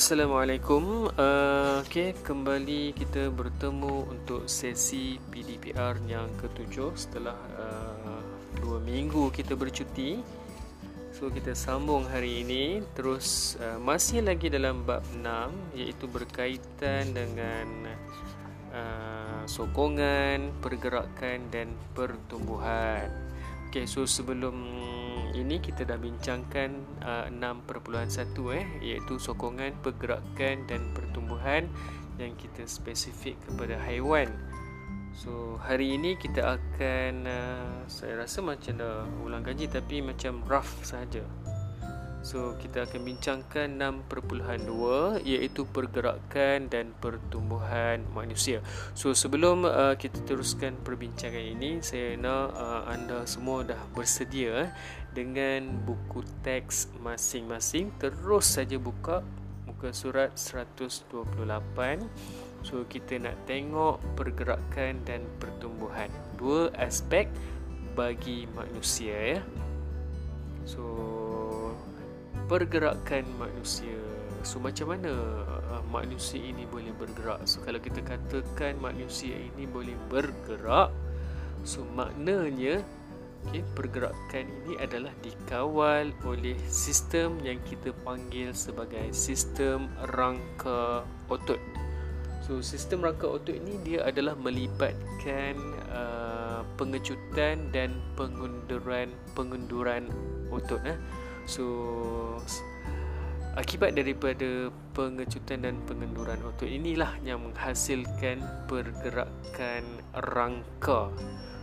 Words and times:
Assalamualaikum. 0.00 1.12
Uh, 1.12 1.84
okay, 1.84 2.16
kembali 2.24 2.96
kita 2.96 3.28
bertemu 3.28 4.08
untuk 4.08 4.48
sesi 4.48 5.20
PDPR 5.28 6.00
yang 6.08 6.24
ketujuh 6.40 6.96
setelah 6.96 7.36
uh, 7.60 8.24
dua 8.64 8.80
minggu 8.80 9.28
kita 9.28 9.52
bercuti. 9.52 10.24
So 11.12 11.28
kita 11.28 11.52
sambung 11.52 12.08
hari 12.08 12.40
ini 12.40 12.80
terus 12.96 13.60
uh, 13.60 13.76
masih 13.76 14.24
lagi 14.24 14.48
dalam 14.48 14.88
bab 14.88 15.04
6 15.20 15.76
iaitu 15.76 16.08
berkaitan 16.08 17.12
dengan 17.12 17.92
uh, 18.72 19.44
sokongan, 19.44 20.64
pergerakan 20.64 21.44
dan 21.52 21.76
pertumbuhan. 21.92 23.04
Okay, 23.68 23.84
so 23.84 24.08
sebelum 24.08 24.56
ini 25.40 25.58
kita 25.58 25.88
dah 25.88 25.96
bincangkan 25.96 26.70
uh, 27.00 27.26
6.1 27.32 28.06
eh 28.54 28.66
iaitu 28.84 29.16
sokongan 29.16 29.74
pergerakan 29.80 30.68
dan 30.68 30.92
pertumbuhan 30.92 31.66
yang 32.20 32.36
kita 32.36 32.68
spesifik 32.68 33.40
kepada 33.48 33.80
haiwan. 33.80 34.28
So 35.16 35.58
hari 35.58 35.98
ini 35.98 36.14
kita 36.14 36.60
akan 36.60 37.12
uh, 37.26 37.76
saya 37.90 38.22
rasa 38.22 38.44
macam 38.44 38.78
dah 38.78 39.08
ulang 39.24 39.42
kaji 39.42 39.66
tapi 39.66 40.04
macam 40.04 40.44
rough 40.46 40.84
saja. 40.86 41.24
So 42.20 42.52
kita 42.60 42.84
akan 42.84 43.00
bincangkan 43.00 43.80
6.2 43.80 45.24
iaitu 45.24 45.64
pergerakan 45.64 46.68
dan 46.68 46.92
pertumbuhan 47.00 48.04
manusia. 48.12 48.60
So 48.92 49.16
sebelum 49.16 49.64
uh, 49.64 49.96
kita 49.96 50.20
teruskan 50.28 50.76
perbincangan 50.84 51.40
ini, 51.40 51.80
saya 51.80 52.20
nak 52.20 52.52
uh, 52.52 52.82
anda 52.92 53.24
semua 53.24 53.64
dah 53.64 53.80
bersedia 53.96 54.68
eh, 54.68 54.70
dengan 55.16 55.80
buku 55.88 56.20
teks 56.44 56.92
masing-masing. 57.00 57.88
Terus 57.96 58.44
saja 58.52 58.76
buka 58.76 59.24
muka 59.64 59.96
surat 59.96 60.36
128. 60.36 61.08
So 62.60 62.84
kita 62.84 63.16
nak 63.16 63.48
tengok 63.48 63.96
pergerakan 64.20 65.00
dan 65.08 65.24
pertumbuhan. 65.40 66.12
Dua 66.36 66.68
aspek 66.76 67.32
bagi 67.96 68.44
manusia 68.52 69.16
ya. 69.36 69.40
So 70.68 70.84
pergerakan 72.50 73.22
manusia. 73.38 73.94
So 74.42 74.58
macam 74.58 74.90
mana 74.90 75.14
uh, 75.70 75.84
manusia 75.86 76.42
ini 76.42 76.66
boleh 76.66 76.90
bergerak? 76.98 77.46
So 77.46 77.62
kalau 77.62 77.78
kita 77.78 78.02
katakan 78.02 78.82
manusia 78.82 79.38
ini 79.38 79.70
boleh 79.70 79.94
bergerak, 80.10 80.90
so 81.62 81.86
maknanya 81.94 82.82
okay, 83.46 83.62
pergerakan 83.78 84.50
ini 84.50 84.74
adalah 84.82 85.14
dikawal 85.22 86.10
oleh 86.26 86.58
sistem 86.66 87.38
yang 87.46 87.62
kita 87.62 87.94
panggil 88.02 88.50
sebagai 88.50 89.14
sistem 89.14 89.86
rangka 90.10 91.06
otot. 91.30 91.62
So 92.42 92.58
sistem 92.66 93.06
rangka 93.06 93.30
otot 93.30 93.54
ini 93.54 93.78
dia 93.86 94.02
adalah 94.02 94.34
melibatkan 94.34 95.54
uh, 95.94 96.66
pengecutan 96.74 97.70
dan 97.70 97.94
pengunduran 98.18 99.14
pengunduran 99.38 100.10
otot 100.50 100.82
eh. 100.82 100.98
So 101.44 101.66
akibat 103.58 103.98
daripada 103.98 104.70
pengecutan 104.94 105.66
dan 105.66 105.82
pengenduran 105.84 106.38
otot 106.46 106.70
inilah 106.70 107.18
yang 107.26 107.42
menghasilkan 107.44 108.40
pergerakan 108.70 109.84
rangka. 110.14 111.10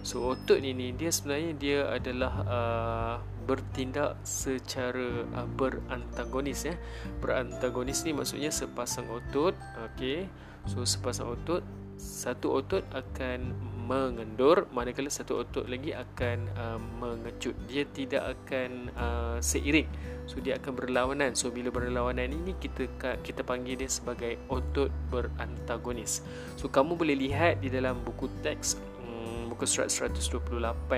So 0.04 0.36
otot 0.36 0.60
ini 0.64 0.96
dia 0.96 1.12
sebenarnya 1.12 1.52
dia 1.58 1.80
adalah 1.92 2.34
uh, 2.48 3.16
bertindak 3.48 4.20
secara 4.24 5.24
uh, 5.36 5.48
berantagonis 5.48 6.68
ya. 6.68 6.76
Berantagonis 7.24 8.04
ni 8.04 8.12
maksudnya 8.16 8.52
sepasang 8.52 9.08
otot, 9.12 9.56
okey. 9.92 10.28
So 10.68 10.84
sepasang 10.84 11.32
otot 11.32 11.64
satu 11.98 12.62
otot 12.62 12.86
akan 12.94 13.58
mengendur 13.88 14.68
manakala 14.76 15.08
satu 15.08 15.48
otot 15.48 15.64
lagi 15.72 15.96
akan 15.96 16.38
uh, 16.60 16.80
mengecut. 17.00 17.56
Dia 17.72 17.88
tidak 17.88 18.36
akan 18.36 18.92
uh, 19.00 19.38
seiring. 19.40 19.88
So 20.28 20.44
dia 20.44 20.60
akan 20.60 20.76
berlawanan. 20.76 21.40
So 21.40 21.48
bila 21.48 21.72
berlawanan 21.72 22.36
ini 22.36 22.52
kita 22.60 22.92
kita 23.24 23.42
panggil 23.48 23.80
dia 23.80 23.88
sebagai 23.88 24.36
otot 24.52 24.92
berantagonis. 25.08 26.20
So 26.60 26.68
kamu 26.68 27.00
boleh 27.00 27.16
lihat 27.16 27.64
di 27.64 27.72
dalam 27.72 28.04
buku 28.04 28.28
teks 28.44 28.76
um, 29.00 29.56
muka 29.56 29.64
surat 29.64 29.88
128 29.88 30.52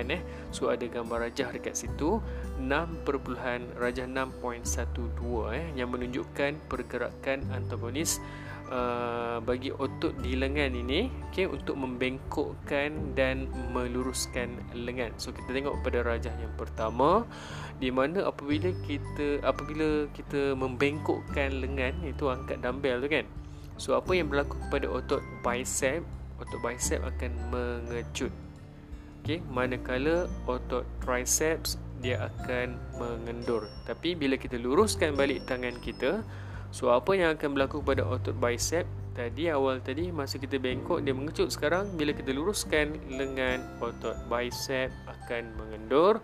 eh. 0.10 0.22
So 0.50 0.74
ada 0.74 0.82
gambar 0.90 1.30
rajah 1.30 1.54
dekat 1.54 1.78
situ. 1.78 2.18
6 2.58 3.06
perpuluhan 3.06 3.70
rajah 3.78 4.10
6.12 4.10 5.54
eh 5.54 5.66
yang 5.78 5.94
menunjukkan 5.94 6.58
pergerakan 6.66 7.46
antagonis 7.54 8.18
Uh, 8.70 9.42
bagi 9.50 9.74
otot 9.74 10.14
di 10.22 10.38
lengan 10.38 10.70
ini 10.78 11.10
okay, 11.34 11.50
untuk 11.50 11.74
membengkokkan 11.74 13.18
dan 13.18 13.50
meluruskan 13.74 14.62
lengan. 14.78 15.10
So 15.18 15.34
kita 15.34 15.50
tengok 15.50 15.82
pada 15.82 16.06
rajah 16.06 16.30
yang 16.38 16.54
pertama 16.54 17.26
di 17.82 17.90
mana 17.90 18.30
apabila 18.30 18.70
kita 18.86 19.42
apabila 19.42 20.06
kita 20.14 20.54
membengkokkan 20.54 21.66
lengan 21.66 21.98
itu 22.06 22.30
angkat 22.30 22.62
dumbbell 22.62 23.02
tu 23.02 23.10
kan. 23.10 23.26
So 23.82 23.98
apa 23.98 24.14
yang 24.14 24.30
berlaku 24.30 24.62
kepada 24.70 24.86
otot 24.86 25.26
bicep? 25.42 26.06
Otot 26.38 26.62
bicep 26.62 27.02
akan 27.02 27.32
mengecut. 27.50 28.30
Okay, 29.26 29.42
manakala 29.50 30.30
otot 30.46 30.86
triceps 31.02 31.82
dia 32.06 32.30
akan 32.32 32.78
mengendur. 33.02 33.66
Tapi 33.90 34.14
bila 34.14 34.38
kita 34.38 34.62
luruskan 34.62 35.18
balik 35.18 35.44
tangan 35.50 35.74
kita, 35.82 36.22
So 36.70 36.94
apa 36.94 37.18
yang 37.18 37.34
akan 37.34 37.58
berlaku 37.58 37.82
pada 37.82 38.06
otot 38.06 38.38
bicep? 38.38 38.86
Tadi 39.18 39.52
awal 39.52 39.84
tadi 39.84 40.14
masa 40.14 40.40
kita 40.40 40.62
bengkok 40.62 41.04
dia 41.04 41.12
mengecut. 41.12 41.50
Sekarang 41.52 41.92
bila 41.98 42.14
kita 42.16 42.32
luruskan 42.32 42.96
lengan 43.10 43.66
otot 43.82 44.16
bicep 44.30 44.94
akan 45.10 45.44
mengendur 45.58 46.22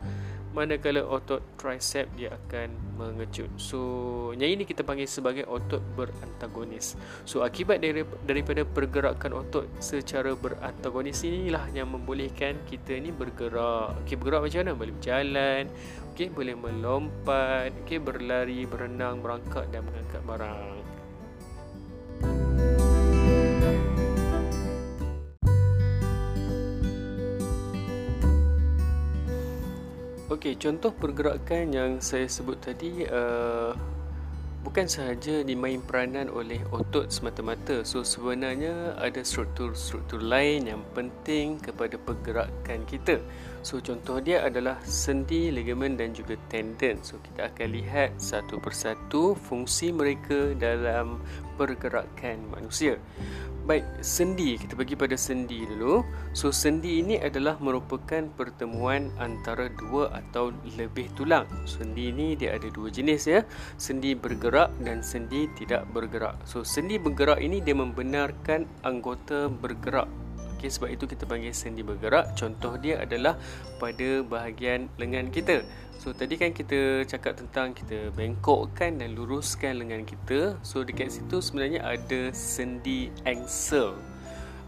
Manakala 0.56 1.04
otot 1.04 1.44
tricep 1.60 2.08
dia 2.16 2.32
akan 2.32 2.72
mengecut. 2.96 3.52
So 3.60 3.80
yang 4.40 4.56
ini 4.56 4.64
kita 4.64 4.88
panggil 4.88 5.04
sebagai 5.04 5.44
otot 5.52 5.84
berantagonis. 6.00 6.96
So 7.28 7.44
akibat 7.44 7.84
daripada 8.24 8.64
pergerakan 8.64 9.36
otot 9.36 9.68
secara 9.84 10.32
berantagonis 10.32 11.28
inilah 11.28 11.68
Yang 11.76 12.00
membolehkan 12.00 12.56
kita 12.72 12.96
ni 13.04 13.12
bergerak. 13.12 14.00
Okay 14.08 14.16
bergerak 14.16 14.48
macam 14.48 14.60
mana? 14.64 14.72
Boleh 14.80 14.94
berjalan 14.96 15.64
Okay 16.16 16.32
boleh 16.32 16.56
melompat 16.56 17.76
Okay 17.84 18.00
berlari, 18.00 18.64
berenang, 18.64 19.20
merangkak 19.20 19.68
dan 19.76 19.84
mengangkat 19.84 20.24
barang 20.24 20.85
Okey, 30.36 30.60
contoh 30.60 30.92
pergerakan 30.92 31.72
yang 31.72 31.92
saya 32.04 32.28
sebut 32.28 32.60
tadi 32.60 33.08
uh, 33.08 33.72
bukan 34.68 34.84
sahaja 34.84 35.48
dimain 35.48 35.80
peranan 35.80 36.28
oleh 36.28 36.60
otot 36.76 37.08
semata-mata. 37.08 37.88
So 37.88 38.04
sebenarnya 38.04 39.00
ada 39.00 39.24
struktur-struktur 39.24 40.20
lain 40.20 40.68
yang 40.68 40.84
penting 40.92 41.64
kepada 41.64 41.96
pergerakan 41.96 42.84
kita. 42.84 43.24
So 43.64 43.80
contoh 43.80 44.20
dia 44.20 44.44
adalah 44.44 44.76
sendi, 44.84 45.56
ligamen 45.56 45.96
dan 45.96 46.12
juga 46.12 46.36
tendon. 46.52 47.00
So 47.00 47.16
kita 47.24 47.56
akan 47.56 47.68
lihat 47.72 48.20
satu 48.20 48.60
persatu 48.60 49.40
fungsi 49.40 49.96
mereka 49.96 50.52
dalam 50.60 51.24
pergerakan 51.56 52.52
manusia. 52.52 53.00
Baik, 53.66 53.82
sendi. 54.06 54.62
Kita 54.62 54.78
bagi 54.78 54.94
pada 54.94 55.18
sendi 55.18 55.66
dulu. 55.66 56.06
So, 56.38 56.54
sendi 56.54 57.02
ini 57.02 57.18
adalah 57.18 57.58
merupakan 57.58 58.22
pertemuan 58.38 59.10
antara 59.18 59.74
dua 59.74 60.14
atau 60.14 60.54
lebih 60.78 61.10
tulang. 61.18 61.50
Sendi 61.66 62.14
ini 62.14 62.38
dia 62.38 62.54
ada 62.54 62.70
dua 62.70 62.94
jenis 62.94 63.26
ya. 63.26 63.42
Sendi 63.82 64.14
bergerak 64.14 64.70
dan 64.86 65.02
sendi 65.02 65.50
tidak 65.58 65.82
bergerak. 65.90 66.38
So, 66.46 66.62
sendi 66.62 67.02
bergerak 67.02 67.42
ini 67.42 67.58
dia 67.58 67.74
membenarkan 67.74 68.70
anggota 68.86 69.50
bergerak. 69.50 70.06
Okay, 70.62 70.70
sebab 70.70 70.94
itu 70.94 71.10
kita 71.10 71.26
panggil 71.26 71.50
sendi 71.50 71.82
bergerak. 71.82 72.38
Contoh 72.38 72.78
dia 72.78 73.02
adalah 73.02 73.34
pada 73.82 74.22
bahagian 74.22 74.94
lengan 75.02 75.34
kita. 75.34 75.66
So 76.06 76.14
tadi 76.14 76.38
kan 76.38 76.54
kita 76.54 77.02
cakap 77.10 77.34
tentang 77.34 77.74
kita 77.74 78.14
bengkokkan 78.14 79.02
dan 79.02 79.18
luruskan 79.18 79.82
lengan 79.82 80.06
kita. 80.06 80.54
So 80.62 80.86
dekat 80.86 81.10
situ 81.10 81.42
sebenarnya 81.42 81.82
ada 81.82 82.30
sendi 82.30 83.10
angsel. 83.26 83.98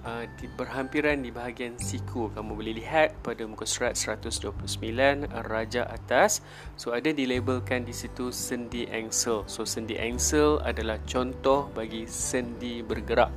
Uh, 0.02 0.26
di 0.42 0.50
berhampiran 0.58 1.22
di 1.22 1.30
bahagian 1.30 1.78
siku 1.78 2.34
kamu 2.34 2.58
boleh 2.58 2.74
lihat 2.82 3.14
pada 3.22 3.46
muka 3.46 3.70
surat 3.70 3.94
129 3.94 4.80
raja 5.52 5.84
atas 5.84 6.40
so 6.80 6.96
ada 6.96 7.12
dilabelkan 7.12 7.84
di 7.84 7.92
situ 7.92 8.32
sendi 8.32 8.88
angsel 8.88 9.44
so 9.52 9.68
sendi 9.68 10.00
angsel 10.00 10.64
adalah 10.64 10.96
contoh 11.04 11.68
bagi 11.76 12.08
sendi 12.08 12.80
bergerak 12.88 13.36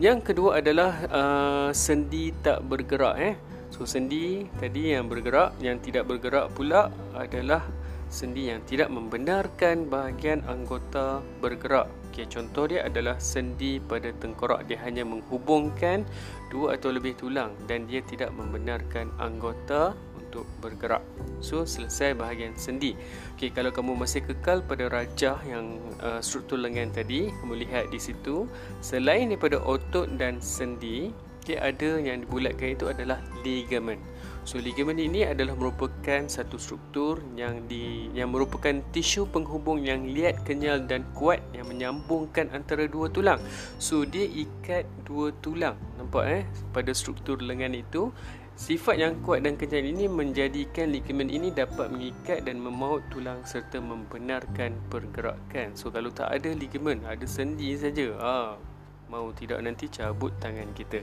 yang 0.00 0.24
kedua 0.24 0.64
adalah 0.64 1.04
uh, 1.12 1.68
sendi 1.76 2.32
tak 2.40 2.64
bergerak 2.64 3.14
eh 3.20 3.36
So 3.76 3.84
sendi 3.84 4.48
tadi 4.56 4.96
yang 4.96 5.12
bergerak 5.12 5.60
Yang 5.60 5.92
tidak 5.92 6.08
bergerak 6.08 6.48
pula 6.56 6.88
adalah 7.12 7.60
Sendi 8.08 8.48
yang 8.48 8.64
tidak 8.64 8.88
membenarkan 8.88 9.90
bahagian 9.92 10.40
anggota 10.48 11.20
bergerak 11.42 11.90
Okey, 12.16 12.32
contoh 12.32 12.64
dia 12.64 12.80
adalah 12.88 13.20
sendi 13.20 13.76
pada 13.76 14.08
tengkorak. 14.08 14.64
Dia 14.64 14.80
hanya 14.88 15.04
menghubungkan 15.04 16.00
dua 16.48 16.80
atau 16.80 16.88
lebih 16.88 17.12
tulang 17.12 17.52
dan 17.68 17.84
dia 17.84 18.00
tidak 18.00 18.32
membenarkan 18.32 19.12
anggota 19.20 19.92
untuk 20.16 20.48
bergerak. 20.64 21.04
So, 21.44 21.68
selesai 21.68 22.16
bahagian 22.16 22.56
sendi. 22.56 22.96
Okey, 23.36 23.52
kalau 23.52 23.68
kamu 23.68 24.00
masih 24.00 24.24
kekal 24.24 24.64
pada 24.64 24.88
rajah 24.88 25.36
yang 25.44 25.76
uh, 26.00 26.24
struktur 26.24 26.56
lengan 26.56 26.88
tadi, 26.88 27.28
kamu 27.28 27.68
lihat 27.68 27.92
di 27.92 28.00
situ, 28.00 28.48
selain 28.80 29.28
daripada 29.28 29.60
otot 29.60 30.08
dan 30.16 30.40
sendi, 30.40 31.12
okay, 31.46 31.58
ada 31.62 32.02
yang 32.02 32.26
dibulatkan 32.26 32.74
itu 32.74 32.90
adalah 32.90 33.22
ligament. 33.46 34.02
So 34.46 34.62
ligament 34.62 35.02
ini 35.02 35.26
adalah 35.26 35.58
merupakan 35.58 36.26
satu 36.30 36.54
struktur 36.54 37.18
yang 37.34 37.66
di 37.66 38.06
yang 38.14 38.30
merupakan 38.30 38.78
tisu 38.94 39.26
penghubung 39.30 39.82
yang 39.82 40.06
liat, 40.06 40.46
kenyal 40.46 40.86
dan 40.86 41.02
kuat 41.18 41.42
yang 41.50 41.66
menyambungkan 41.66 42.50
antara 42.54 42.86
dua 42.86 43.10
tulang. 43.10 43.42
So 43.82 44.06
dia 44.06 44.22
ikat 44.22 44.86
dua 45.02 45.34
tulang. 45.42 45.74
Nampak 45.98 46.24
eh 46.30 46.42
pada 46.70 46.94
struktur 46.94 47.42
lengan 47.42 47.74
itu 47.74 48.14
Sifat 48.56 48.96
yang 48.96 49.20
kuat 49.20 49.44
dan 49.44 49.60
kenyal 49.60 49.84
ini 49.84 50.08
menjadikan 50.08 50.88
ligament 50.88 51.28
ini 51.28 51.52
dapat 51.52 51.92
mengikat 51.92 52.48
dan 52.48 52.56
memaut 52.56 53.04
tulang 53.12 53.44
serta 53.44 53.84
membenarkan 53.84 54.72
pergerakan. 54.88 55.76
So 55.76 55.92
kalau 55.92 56.08
tak 56.08 56.32
ada 56.32 56.56
ligament, 56.56 57.04
ada 57.04 57.28
sendi 57.28 57.76
saja. 57.76 58.16
Ah, 58.16 58.56
mau 59.06 59.30
tidak 59.34 59.62
nanti 59.62 59.86
cabut 59.86 60.34
tangan 60.42 60.70
kita. 60.74 61.02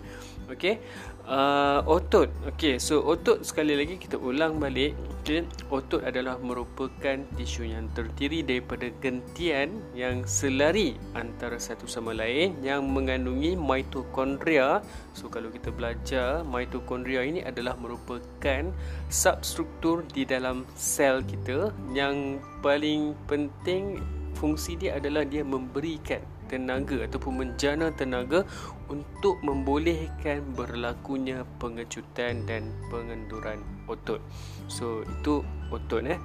Okey. 0.52 0.80
Uh, 1.24 1.80
otot. 1.88 2.28
Okey, 2.52 2.76
so 2.80 3.00
otot 3.00 3.44
sekali 3.48 3.80
lagi 3.80 3.96
kita 3.96 4.20
ulang 4.20 4.60
balik. 4.60 4.96
Okey, 5.24 5.48
otot 5.72 6.04
adalah 6.04 6.36
merupakan 6.40 7.18
tisu 7.40 7.72
yang 7.72 7.88
terdiri 7.96 8.44
daripada 8.44 8.92
gentian 9.00 9.80
yang 9.96 10.28
selari 10.28 11.00
antara 11.16 11.56
satu 11.56 11.88
sama 11.88 12.12
lain 12.12 12.60
yang 12.60 12.84
mengandungi 12.92 13.56
mitokondria. 13.56 14.84
So 15.16 15.32
kalau 15.32 15.48
kita 15.48 15.72
belajar 15.72 16.44
mitokondria 16.44 17.24
ini 17.24 17.40
adalah 17.40 17.80
merupakan 17.80 18.68
substruktur 19.08 20.04
di 20.12 20.28
dalam 20.28 20.68
sel 20.76 21.24
kita 21.24 21.72
yang 21.96 22.44
paling 22.60 23.16
penting 23.32 24.00
fungsi 24.36 24.76
dia 24.76 25.00
adalah 25.00 25.24
dia 25.24 25.46
memberikan 25.46 26.33
tenaga 26.54 27.10
ataupun 27.10 27.34
menjana 27.42 27.90
tenaga 27.90 28.46
untuk 28.94 29.42
membolehkan 29.42 30.46
berlakunya 30.54 31.42
pengecutan 31.58 32.46
dan 32.46 32.70
pengenduran 32.94 33.58
otot. 33.90 34.22
So 34.70 35.02
itu 35.02 35.42
otot 35.74 36.06
eh. 36.06 36.22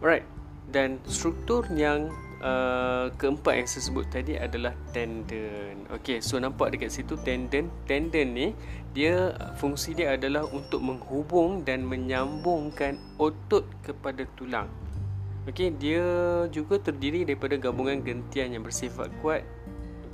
Alright. 0.00 0.24
Dan 0.66 0.98
struktur 1.06 1.62
yang 1.70 2.10
uh, 2.42 3.12
keempat 3.14 3.54
yang 3.54 3.68
saya 3.70 3.82
sebut 3.86 4.06
tadi 4.10 4.34
adalah 4.34 4.74
tendon. 4.90 5.86
Okey, 5.94 6.18
so 6.18 6.40
nampak 6.40 6.74
dekat 6.74 6.90
situ 6.90 7.14
tendon. 7.20 7.70
Tendon 7.86 8.28
ni 8.34 8.50
dia 8.96 9.36
fungsi 9.60 9.92
dia 9.92 10.16
adalah 10.16 10.48
untuk 10.48 10.80
menghubung 10.80 11.62
dan 11.62 11.84
menyambungkan 11.84 12.96
otot 13.20 13.68
kepada 13.84 14.24
tulang. 14.34 14.66
Okey, 15.46 15.70
dia 15.78 16.02
juga 16.50 16.82
terdiri 16.82 17.22
daripada 17.22 17.54
gabungan 17.54 18.02
gentian 18.02 18.50
yang 18.50 18.66
bersifat 18.66 19.10
kuat 19.22 19.46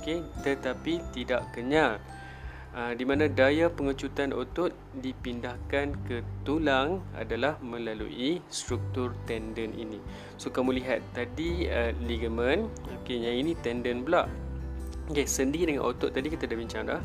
okey 0.03 0.19
tetapi 0.43 0.99
tidak 1.15 1.47
kenyal. 1.55 1.95
Uh, 2.73 2.89
di 2.97 3.05
mana 3.05 3.29
daya 3.29 3.69
pengecutan 3.69 4.33
otot 4.33 4.73
dipindahkan 4.97 5.93
ke 6.09 6.25
tulang 6.41 7.05
adalah 7.13 7.55
melalui 7.61 8.41
struktur 8.49 9.13
tendon 9.29 9.71
ini. 9.77 10.01
So 10.41 10.49
kamu 10.51 10.81
lihat 10.81 11.05
tadi 11.15 11.69
uh, 11.71 11.95
ligament 12.03 12.67
okey 12.99 13.23
yang 13.23 13.47
ini 13.47 13.55
tendon 13.63 14.03
pula. 14.03 14.27
Okey 15.13 15.23
sendi 15.23 15.63
dengan 15.63 15.87
otot 15.87 16.11
tadi 16.11 16.27
kita 16.27 16.49
dah 16.49 16.57
bincang 16.57 16.83
dah. 16.89 17.01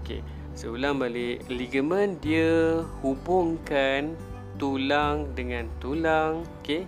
Okey 0.00 0.24
saya 0.56 0.72
ulang 0.72 1.02
balik. 1.02 1.44
Ligament 1.50 2.22
dia 2.24 2.80
hubungkan 3.04 4.14
tulang 4.56 5.34
dengan 5.34 5.66
tulang 5.82 6.46
okey 6.62 6.86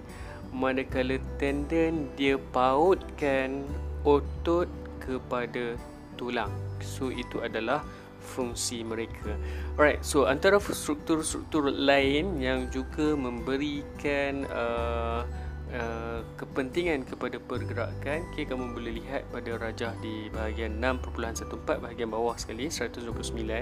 manakala 0.50 1.16
tendon 1.38 2.10
dia 2.18 2.36
pautkan 2.50 3.64
otot 4.02 4.68
kepada 5.00 5.78
tulang. 6.14 6.52
So 6.82 7.08
itu 7.08 7.40
adalah 7.40 7.82
fungsi 8.20 8.84
mereka. 8.84 9.34
Alright, 9.74 10.04
so 10.04 10.28
antara 10.28 10.60
struktur-struktur 10.60 11.72
lain 11.72 12.38
yang 12.38 12.68
juga 12.68 13.16
memberikan 13.16 14.46
uh, 14.52 15.24
uh, 15.72 16.20
kepentingan 16.36 17.08
kepada 17.08 17.40
pergerakan, 17.42 18.22
okay, 18.30 18.44
kamu 18.46 18.76
boleh 18.76 19.02
lihat 19.02 19.26
pada 19.32 19.56
rajah 19.56 19.92
di 19.98 20.30
bahagian 20.30 20.78
6.14 20.78 21.80
bahagian 21.80 22.08
bawah 22.12 22.36
sekali 22.36 22.68
129 22.70 23.10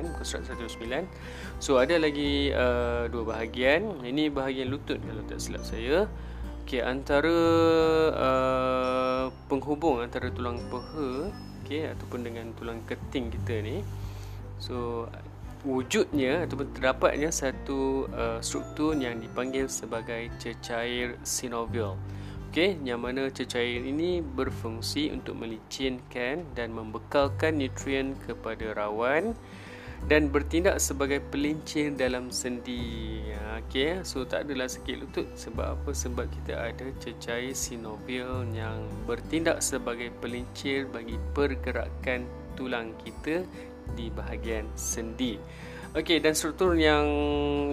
muka 0.04 0.24
129. 0.26 1.06
So 1.62 1.80
ada 1.80 1.96
lagi 1.96 2.52
uh, 2.52 3.08
dua 3.08 3.38
bahagian. 3.38 4.04
Ini 4.04 4.28
bahagian 4.34 4.68
lutut 4.68 5.00
kalau 5.00 5.22
tak 5.24 5.40
silap 5.40 5.64
saya. 5.64 6.10
Okey, 6.68 6.84
antara 6.84 7.40
uh, 8.12 9.32
penghubung 9.48 10.04
antara 10.04 10.28
tulang 10.28 10.60
peha 10.68 11.32
okey 11.64 11.88
ataupun 11.96 12.20
dengan 12.20 12.52
tulang 12.60 12.84
keting 12.84 13.32
kita 13.32 13.64
ni. 13.64 13.80
So 14.60 15.08
wujudnya 15.64 16.44
ataupun 16.44 16.68
terdapatnya 16.76 17.32
satu 17.32 18.04
uh, 18.12 18.44
struktur 18.44 18.92
yang 19.00 19.16
dipanggil 19.16 19.64
sebagai 19.64 20.28
cecair 20.36 21.16
synovial. 21.24 21.96
Okey, 22.52 22.76
yang 22.84 23.00
mana 23.00 23.32
cecair 23.32 23.80
ini 23.80 24.20
berfungsi 24.20 25.08
untuk 25.08 25.40
melicinkan 25.40 26.44
dan 26.52 26.76
membekalkan 26.76 27.64
nutrien 27.64 28.12
kepada 28.28 28.76
rawan 28.76 29.32
dan 30.06 30.30
bertindak 30.30 30.78
sebagai 30.78 31.18
pelincir 31.18 31.90
dalam 31.90 32.30
sendi. 32.30 33.18
Ha, 33.34 33.58
okey, 33.66 34.06
so 34.06 34.22
tak 34.22 34.46
adalah 34.46 34.70
sakit 34.70 35.02
lutut 35.02 35.26
sebab 35.34 35.74
apa? 35.74 35.90
Sebab 35.90 36.30
kita 36.30 36.54
ada 36.70 36.86
cecair 37.02 37.50
sinovial 37.50 38.46
yang 38.54 38.86
bertindak 39.08 39.58
sebagai 39.58 40.14
pelincir 40.22 40.86
bagi 40.86 41.18
pergerakan 41.34 42.30
tulang 42.54 42.94
kita 43.02 43.42
di 43.98 44.12
bahagian 44.14 44.70
sendi. 44.78 45.40
Okey, 45.96 46.20
dan 46.20 46.36
struktur 46.36 46.76
yang 46.76 47.08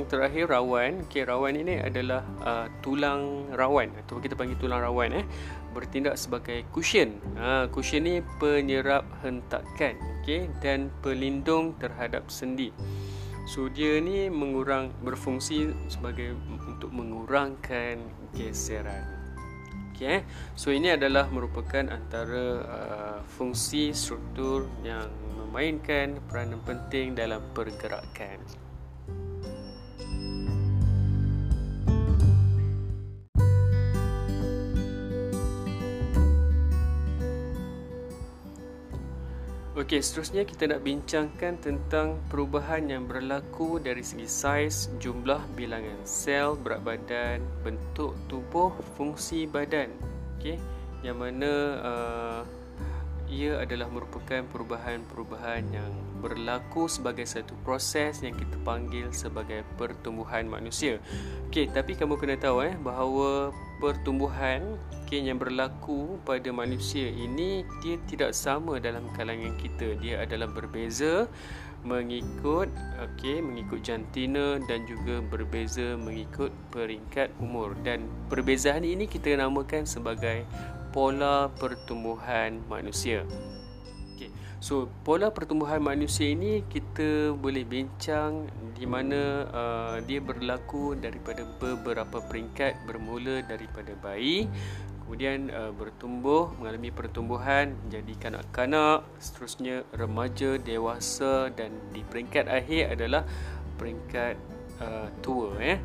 terakhir 0.07 0.47
rawan. 0.47 1.03
Okey, 1.03 1.27
rawan 1.27 1.51
ini 1.59 1.83
adalah 1.83 2.23
uh, 2.47 2.71
tulang 2.79 3.51
rawan 3.51 3.91
atau 4.07 4.23
kita 4.23 4.39
panggil 4.39 4.55
tulang 4.55 4.79
rawan 4.79 5.19
eh 5.19 5.25
bertindak 5.75 6.15
sebagai 6.15 6.63
cushion. 6.71 7.19
Ha, 7.35 7.67
cushion 7.67 8.07
ni 8.07 8.23
penyerap 8.39 9.03
hentakan 9.19 9.99
okay, 10.23 10.47
dan 10.63 10.87
pelindung 11.03 11.75
terhadap 11.75 12.31
sendi. 12.31 12.71
So 13.45 13.67
dia 13.67 13.99
ni 13.99 14.31
mengurang 14.31 14.95
berfungsi 15.03 15.75
sebagai 15.91 16.39
untuk 16.65 16.95
mengurangkan 16.95 17.99
geseran. 18.31 19.14
Okay, 19.95 20.27
so 20.59 20.75
ini 20.75 20.91
adalah 20.91 21.31
merupakan 21.31 21.87
antara 21.87 22.45
uh, 22.67 23.19
fungsi 23.31 23.95
struktur 23.95 24.67
yang 24.83 25.07
memainkan 25.39 26.19
peranan 26.27 26.59
penting 26.67 27.15
dalam 27.15 27.39
pergerakan. 27.55 28.64
Okey, 39.75 39.99
seterusnya 39.99 40.47
kita 40.47 40.71
nak 40.71 40.87
bincangkan 40.87 41.59
tentang 41.59 42.15
perubahan 42.31 42.87
yang 42.87 43.11
berlaku 43.11 43.75
dari 43.75 44.07
segi 44.07 44.23
saiz, 44.23 44.87
jumlah 45.03 45.43
bilangan 45.51 45.99
sel, 46.07 46.55
berat 46.55 46.79
badan, 46.79 47.43
bentuk 47.59 48.15
tubuh, 48.31 48.71
fungsi 48.95 49.43
badan. 49.43 49.91
Okey, 50.39 50.55
yang 51.03 51.19
mana 51.19 51.51
uh, 51.83 52.41
ia 53.27 53.59
adalah 53.59 53.91
merupakan 53.91 54.47
perubahan-perubahan 54.47 55.67
yang 55.67 55.91
berlaku 56.23 56.87
sebagai 56.87 57.27
satu 57.27 57.51
proses 57.67 58.23
yang 58.23 58.31
kita 58.31 58.55
panggil 58.63 59.11
sebagai 59.11 59.67
pertumbuhan 59.75 60.47
manusia. 60.47 61.03
Okey, 61.51 61.67
tapi 61.75 61.99
kamu 61.99 62.15
kena 62.15 62.39
tahu 62.39 62.63
eh 62.63 62.79
bahawa 62.79 63.51
pertumbuhan 63.83 64.79
okay, 65.05 65.21
yang 65.21 65.37
berlaku 65.37 66.17
pada 66.25 66.49
manusia 66.49 67.05
ini 67.13 67.61
dia 67.85 68.01
tidak 68.09 68.33
sama 68.33 68.81
dalam 68.81 69.05
kalangan 69.13 69.53
kita. 69.61 69.93
Dia 70.01 70.25
adalah 70.25 70.49
berbeza 70.49 71.29
mengikut 71.85 72.65
okey 72.97 73.45
mengikut 73.45 73.85
jantina 73.85 74.57
dan 74.65 74.89
juga 74.89 75.21
berbeza 75.21 75.93
mengikut 76.01 76.49
peringkat 76.73 77.29
umur. 77.37 77.77
Dan 77.85 78.09
perbezaan 78.33 78.81
ini 78.81 79.05
kita 79.05 79.37
namakan 79.37 79.85
sebagai 79.85 80.41
pola 80.89 81.53
pertumbuhan 81.53 82.57
manusia. 82.65 83.21
Okey 84.17 84.33
so 84.65 84.89
pola 85.05 85.29
pertumbuhan 85.29 85.77
manusia 85.77 86.33
ini 86.33 86.65
kita 86.65 87.37
boleh 87.37 87.61
bincang 87.61 88.49
di 88.73 88.89
mana 88.89 89.45
uh, 89.53 89.95
dia 90.01 90.17
berlaku 90.17 90.97
daripada 90.97 91.45
beberapa 91.61 92.17
peringkat 92.25 92.73
bermula 92.89 93.45
daripada 93.45 93.93
bayi 94.01 94.49
kemudian 95.05 95.53
uh, 95.53 95.69
bertumbuh 95.69 96.49
mengalami 96.57 96.89
pertumbuhan 96.89 97.77
menjadi 97.85 98.13
kanak-kanak 98.17 99.05
seterusnya 99.21 99.85
remaja 99.93 100.57
dewasa 100.57 101.53
dan 101.53 101.69
di 101.93 102.01
peringkat 102.01 102.49
akhir 102.49 102.97
adalah 102.97 103.21
peringkat 103.77 104.33
uh, 104.81 105.07
tua 105.21 105.53
eh 105.61 105.77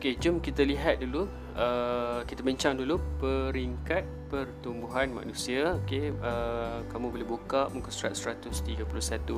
Okey, 0.00 0.16
jom 0.16 0.40
kita 0.40 0.64
lihat 0.64 1.04
dulu 1.04 1.28
uh, 1.60 2.24
kita 2.24 2.40
bincang 2.40 2.72
dulu 2.72 2.96
peringkat 3.20 4.00
pertumbuhan 4.32 5.12
manusia. 5.12 5.76
Okey, 5.76 6.16
uh, 6.24 6.80
kamu 6.88 7.12
boleh 7.12 7.26
buka 7.28 7.68
muka 7.68 7.92
surat 7.92 8.16
131 8.16 8.80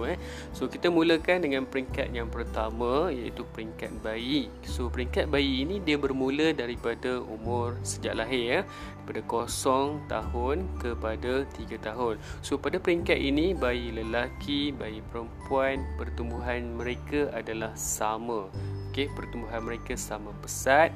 eh. 0.07 0.14
So 0.54 0.71
kita 0.71 0.87
mulakan 0.87 1.42
dengan 1.42 1.66
peringkat 1.66 2.14
yang 2.14 2.31
pertama 2.31 3.11
iaitu 3.11 3.42
peringkat 3.42 3.90
bayi. 4.07 4.54
So 4.62 4.87
peringkat 4.87 5.35
bayi 5.35 5.66
ini 5.66 5.83
dia 5.83 5.99
bermula 5.99 6.54
daripada 6.54 7.19
umur 7.19 7.75
sejak 7.83 8.23
lahir 8.23 8.42
ya, 8.47 8.61
daripada 9.02 9.26
kosong 9.26 9.99
tahun 10.07 10.71
kepada 10.78 11.42
3 11.59 11.75
tahun. 11.83 12.23
So 12.38 12.54
pada 12.54 12.78
peringkat 12.78 13.19
ini 13.19 13.50
bayi 13.59 13.90
lelaki, 13.90 14.71
bayi 14.71 15.02
perempuan 15.11 15.83
pertumbuhan 15.99 16.78
mereka 16.78 17.35
adalah 17.35 17.75
sama 17.75 18.47
okey 18.93 19.09
pertumbuhan 19.17 19.65
mereka 19.65 19.97
sama 19.97 20.37
pesat. 20.45 20.93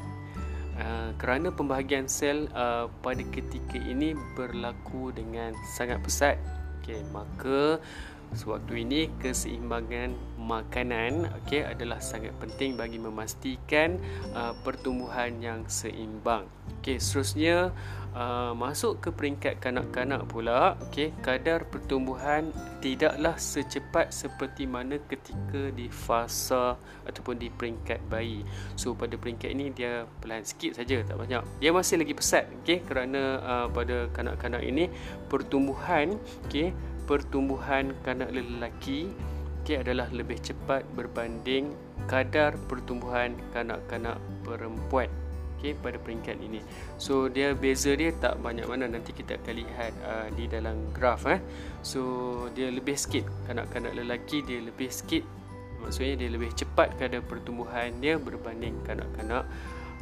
Uh, 0.77 1.17
kerana 1.17 1.49
pembahagian 1.49 2.05
sel 2.05 2.53
uh, 2.53 2.93
pada 3.01 3.25
ketika 3.33 3.81
ini 3.81 4.13
berlaku 4.37 5.09
dengan 5.17 5.57
sangat 5.73 6.05
pesat. 6.05 6.37
Okey 6.85 7.01
maka 7.17 7.81
sewaktu 8.35 8.83
ini 8.83 9.13
keseimbangan 9.23 10.17
makanan 10.41 11.31
okey 11.43 11.63
adalah 11.63 12.03
sangat 12.03 12.35
penting 12.39 12.75
bagi 12.75 12.99
memastikan 12.99 13.99
uh, 14.35 14.55
pertumbuhan 14.67 15.39
yang 15.39 15.63
seimbang. 15.71 16.47
Okey 16.81 16.99
seterusnya 16.99 17.71
Uh, 18.17 18.57
masuk 18.57 18.97
ke 19.05 19.13
peringkat 19.13 19.61
kanak-kanak 19.61 20.25
pula 20.25 20.81
okey 20.89 21.13
kadar 21.21 21.69
pertumbuhan 21.69 22.49
tidaklah 22.81 23.37
secepat 23.37 24.09
seperti 24.09 24.65
mana 24.65 24.97
ketika 25.05 25.69
di 25.77 25.93
fasa 25.93 26.81
ataupun 27.05 27.37
di 27.37 27.53
peringkat 27.53 28.01
bayi. 28.09 28.41
So 28.73 28.97
pada 28.97 29.21
peringkat 29.21 29.53
ini 29.53 29.69
dia 29.69 30.09
pelan 30.25 30.49
sikit 30.49 30.81
saja 30.81 31.05
tak 31.05 31.13
banyak. 31.13 31.45
Dia 31.61 31.77
masih 31.77 32.01
lagi 32.01 32.17
pesat 32.17 32.49
okey 32.65 32.89
kerana 32.89 33.37
uh, 33.45 33.67
pada 33.69 34.09
kanak-kanak 34.17 34.65
ini 34.65 34.89
pertumbuhan 35.29 36.17
okey 36.49 36.73
pertumbuhan 37.07 37.95
kanak 38.03 38.35
lelaki 38.35 39.11
okey 39.67 39.83
adalah 39.83 40.07
lebih 40.15 40.39
cepat 40.39 40.87
berbanding 40.95 41.75
kadar 42.07 42.55
pertumbuhan 42.71 43.35
kanak-kanak 43.51 44.15
perempuan 44.47 45.11
okay, 45.59 45.75
pada 45.75 45.99
peringkat 45.99 46.39
ini. 46.39 46.63
So 47.03 47.27
dia 47.27 47.51
beza 47.51 47.99
dia 47.99 48.15
tak 48.15 48.39
banyak 48.39 48.63
mana 48.71 48.87
nanti 48.87 49.11
kita 49.11 49.43
akan 49.43 49.55
lihat 49.59 49.93
uh, 50.07 50.29
di 50.39 50.47
dalam 50.47 50.95
graf 50.95 51.27
eh. 51.27 51.43
So 51.83 52.03
dia 52.55 52.71
lebih 52.71 52.95
sikit 52.95 53.27
kanak-kanak 53.51 53.99
lelaki 53.99 54.47
dia 54.47 54.63
lebih 54.63 54.87
sikit 54.87 55.27
maksudnya 55.77 56.15
dia 56.17 56.31
lebih 56.33 56.51
cepat 56.57 56.97
kadar 56.97 57.21
pertumbuhan 57.23 57.93
dia 58.01 58.17
berbanding 58.17 58.75
kanak-kanak 58.89 59.45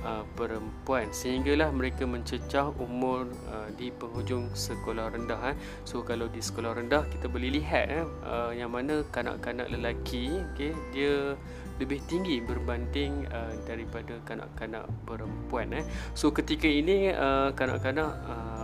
uh, 0.04 0.23
perempuan 0.38 1.11
sehinggalah 1.11 1.73
mereka 1.73 2.04
mencecah 2.04 2.70
umur 2.78 3.26
uh, 3.50 3.68
di 3.75 3.90
penghujung 3.90 4.52
sekolah 4.52 5.11
rendah 5.11 5.52
eh. 5.52 5.56
So 5.88 6.04
kalau 6.04 6.30
di 6.30 6.44
sekolah 6.44 6.78
rendah 6.78 7.08
kita 7.11 7.26
boleh 7.26 7.50
lihat 7.58 7.87
eh, 7.90 8.06
uh, 8.23 8.52
yang 8.52 8.70
mana 8.70 9.02
kanak-kanak 9.11 9.73
lelaki 9.73 10.44
okey 10.54 10.76
dia 10.92 11.34
lebih 11.82 11.99
tinggi 12.06 12.38
berbanding 12.38 13.26
uh, 13.34 13.50
daripada 13.66 14.20
kanak-kanak 14.23 14.87
perempuan 15.08 15.75
eh. 15.75 15.84
So 16.14 16.30
ketika 16.30 16.70
ini 16.70 17.11
uh, 17.11 17.50
kanak-kanak 17.56 18.12
uh, 18.28 18.54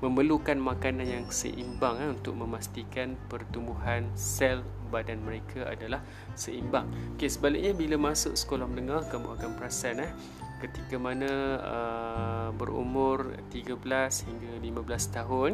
memerlukan 0.00 0.56
makanan 0.56 1.04
yang 1.04 1.26
seimbang 1.28 2.00
eh, 2.00 2.08
untuk 2.08 2.32
memastikan 2.32 3.20
pertumbuhan 3.28 4.08
sel 4.16 4.64
badan 4.90 5.22
mereka 5.22 5.64
adalah 5.70 6.02
seimbang. 6.34 6.90
Okey 7.16 7.30
sebaliknya 7.30 7.72
bila 7.72 8.10
masuk 8.10 8.34
sekolah 8.34 8.66
menengah 8.66 9.06
kamu 9.08 9.38
akan 9.38 9.50
perasan 9.56 10.02
eh 10.02 10.12
ketika 10.60 11.00
mana 11.00 11.32
uh, 11.64 12.48
berumur 12.52 13.32
13 13.48 13.80
hingga 14.28 14.52
15 14.60 15.16
tahun 15.16 15.52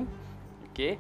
okey 0.71 0.99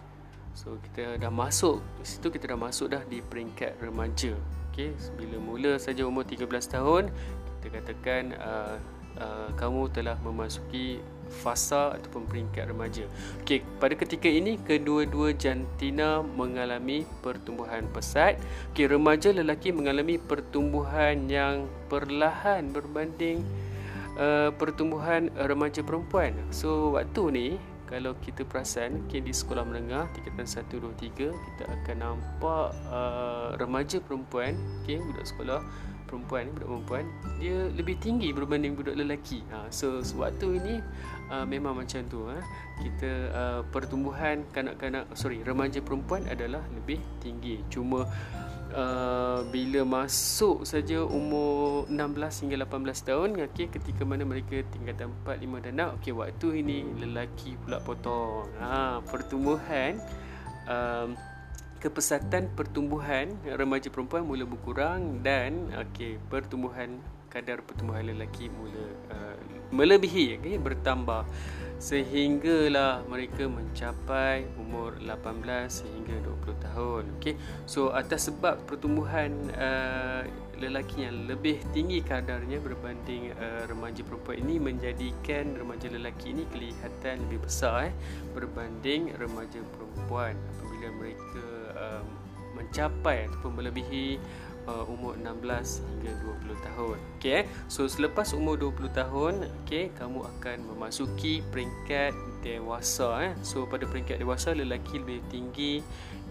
so 0.54 0.78
kita 0.88 1.18
dah 1.18 1.28
masuk 1.28 1.82
di 2.00 2.06
situ 2.06 2.30
kita 2.30 2.54
dah 2.54 2.58
masuk 2.58 2.94
dah 2.94 3.02
di 3.10 3.18
peringkat 3.20 3.76
remaja 3.82 4.32
okey 4.70 4.94
bila 5.18 5.36
mula 5.42 5.72
saja 5.82 6.06
umur 6.06 6.22
13 6.22 6.46
tahun 6.46 7.10
kita 7.58 7.82
katakan 7.82 8.22
uh, 8.38 8.78
uh, 9.18 9.48
kamu 9.58 9.90
telah 9.90 10.14
memasuki 10.22 11.02
fasa 11.28 11.94
ataupun 11.94 12.26
peringkat 12.26 12.70
remaja. 12.70 13.04
Okey, 13.42 13.62
pada 13.78 13.94
ketika 13.94 14.26
ini 14.26 14.58
kedua-dua 14.62 15.34
jantina 15.36 16.22
mengalami 16.22 17.04
pertumbuhan 17.20 17.86
pesat. 17.90 18.38
Okey, 18.72 18.90
remaja 18.90 19.30
lelaki 19.34 19.70
mengalami 19.70 20.16
pertumbuhan 20.16 21.26
yang 21.30 21.70
perlahan 21.90 22.70
berbanding 22.70 23.42
uh, 24.18 24.50
pertumbuhan 24.54 25.30
remaja 25.34 25.84
perempuan. 25.84 26.34
So 26.50 26.96
waktu 26.96 27.22
ni 27.30 27.48
kalau 27.86 28.18
kita 28.18 28.42
perasan 28.42 29.06
okay, 29.06 29.22
di 29.22 29.30
sekolah 29.30 29.62
menengah 29.62 30.10
tingkatan 30.10 30.46
1 30.46 30.66
2 30.74 30.90
3 31.14 31.30
kita 31.30 31.64
akan 31.70 31.96
nampak 32.02 32.68
uh, 32.90 33.54
remaja 33.56 34.02
perempuan 34.02 34.58
okey 34.82 34.98
budak 34.98 35.26
sekolah 35.26 35.60
perempuan 36.06 36.48
ni 36.48 36.50
budak 36.54 36.68
perempuan 36.70 37.04
dia 37.36 37.56
lebih 37.74 37.96
tinggi 38.00 38.30
berbanding 38.32 38.78
budak 38.78 38.96
lelaki. 38.96 39.42
Ha 39.52 39.68
so 39.68 40.00
waktu 40.16 40.62
ini 40.62 40.74
uh, 41.28 41.44
memang 41.44 41.76
macam 41.76 42.00
tu 42.06 42.24
ha. 42.30 42.38
Kita 42.80 43.10
uh, 43.32 43.60
pertumbuhan 43.68 44.46
kanak-kanak 44.54 45.10
sorry 45.18 45.42
remaja 45.42 45.82
perempuan 45.82 46.24
adalah 46.30 46.62
lebih 46.72 47.02
tinggi. 47.20 47.60
Cuma 47.68 48.06
uh, 48.72 49.40
bila 49.50 49.84
masuk 49.84 50.64
saja 50.64 51.02
umur 51.04 51.86
16 51.92 52.42
hingga 52.46 52.56
18 52.64 53.08
tahun 53.08 53.28
okey 53.52 53.66
ketika 53.74 54.02
mana 54.02 54.22
mereka 54.22 54.62
tingkatan 54.72 55.12
4 55.26 55.44
5 55.44 55.64
dan 55.66 55.74
6 55.92 55.96
okey 56.00 56.12
waktu 56.16 56.46
ini 56.64 56.78
lelaki 57.02 57.58
pula 57.62 57.82
potong. 57.82 58.48
Ha 58.62 59.02
pertumbuhan 59.04 60.00
um, 60.70 61.18
kepesatan 61.86 62.50
pertumbuhan 62.58 63.30
remaja 63.46 63.86
perempuan 63.94 64.26
mula 64.26 64.42
berkurang 64.42 65.22
dan 65.22 65.70
okey 65.86 66.18
pertumbuhan 66.26 66.98
kadar 67.30 67.62
pertumbuhan 67.62 68.10
lelaki 68.10 68.50
mula 68.50 68.90
uh, 69.14 69.38
melebihi 69.70 70.42
okey 70.42 70.58
bertambah. 70.58 71.22
Sehinggalah 71.76 73.04
mereka 73.04 73.44
mencapai 73.46 74.48
umur 74.56 74.96
18 74.98 75.68
sehingga 75.70 76.16
20 76.42 76.66
tahun 76.66 77.02
okey. 77.20 77.38
So 77.70 77.94
atas 77.94 78.32
sebab 78.32 78.66
pertumbuhan 78.66 79.30
uh, 79.54 80.26
lelaki 80.56 81.04
yang 81.04 81.28
lebih 81.28 81.60
tinggi 81.76 82.00
kadarnya 82.00 82.56
berbanding 82.64 83.36
uh, 83.36 83.68
remaja 83.68 84.00
perempuan 84.00 84.40
ini 84.40 84.56
menjadikan 84.56 85.52
remaja 85.52 85.92
lelaki 85.92 86.32
ini 86.32 86.48
kelihatan 86.48 87.20
lebih 87.28 87.44
besar 87.44 87.92
eh 87.92 87.94
berbanding 88.32 89.12
remaja 89.20 89.60
perempuan. 89.76 90.32
Apabila 90.56 90.88
mereka 90.96 91.35
uh, 91.76 92.02
mencapai 92.56 93.28
ataupun 93.28 93.60
melebihi 93.60 94.16
uh, 94.66 94.84
umur 94.90 95.14
16 95.20 95.84
hingga 95.84 96.12
20 96.48 96.66
tahun. 96.66 96.96
Okey 97.16 97.32
eh. 97.42 97.44
So 97.70 97.86
selepas 97.86 98.34
umur 98.34 98.58
20 98.58 98.90
tahun, 98.92 99.46
okey, 99.64 99.94
kamu 99.94 100.24
akan 100.24 100.56
memasuki 100.74 101.40
peringkat 101.54 102.12
dewasa 102.42 103.30
eh. 103.30 103.32
So 103.46 103.64
pada 103.64 103.86
peringkat 103.86 104.20
dewasa 104.20 104.52
lelaki 104.52 105.00
lebih 105.00 105.22
tinggi 105.30 105.80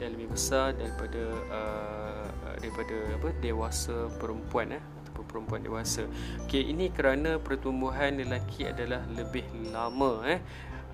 dan 0.01 0.17
lebih 0.17 0.35
besar 0.35 0.75
daripada 0.75 1.23
uh, 1.53 2.27
daripada 2.59 2.97
apa 3.15 3.29
dewasa 3.39 4.11
perempuan 4.19 4.75
eh 4.75 4.83
ataupun 5.05 5.23
perempuan 5.29 5.61
dewasa. 5.63 6.03
Okey, 6.45 6.67
ini 6.67 6.91
kerana 6.91 7.39
pertumbuhan 7.39 8.19
lelaki 8.19 8.67
adalah 8.67 9.05
lebih 9.15 9.47
lama 9.71 10.25
eh 10.27 10.39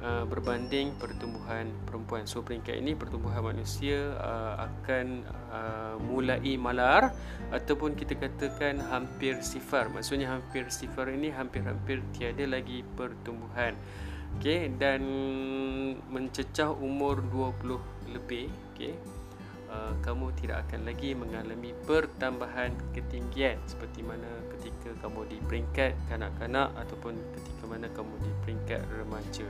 uh, 0.01 0.25
berbanding 0.27 0.93
pertumbuhan 0.97 1.69
perempuan. 1.85 2.25
So 2.25 2.41
peringkat 2.41 2.81
ini 2.81 2.97
pertumbuhan 2.97 3.41
manusia 3.53 4.17
uh, 4.17 4.67
akan 4.67 5.05
uh, 5.53 5.95
mulai 6.01 6.57
malar 6.57 7.13
ataupun 7.53 7.95
kita 7.95 8.17
katakan 8.17 8.81
hampir 8.81 9.39
sifar. 9.45 9.87
Maksudnya 9.93 10.33
hampir 10.33 10.67
sifar 10.73 11.09
ini 11.13 11.29
hampir-hampir 11.31 12.01
tiada 12.17 12.43
lagi 12.49 12.83
pertumbuhan. 12.97 13.77
Okey 14.39 14.71
dan 14.79 15.03
mencecah 16.07 16.71
umur 16.71 17.19
20 17.29 18.15
lebih, 18.15 18.47
okey. 18.73 18.95
Uh, 19.71 19.93
kamu 20.03 20.35
tidak 20.37 20.67
akan 20.67 20.83
lagi 20.83 21.15
mengalami 21.15 21.71
pertambahan 21.87 22.75
ketinggian 22.91 23.57
seperti 23.63 24.03
mana 24.03 24.27
ketika 24.59 24.93
kamu 25.01 25.25
di 25.31 25.37
peringkat 25.47 25.97
kanak-kanak 26.11 26.69
ataupun 26.77 27.17
ketika 27.33 27.63
mana 27.65 27.87
kamu 27.95 28.13
di 28.21 28.31
peringkat 28.45 28.81
remaja. 28.93 29.47